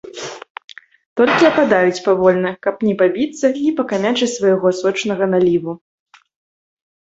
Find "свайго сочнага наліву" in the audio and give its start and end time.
4.39-5.81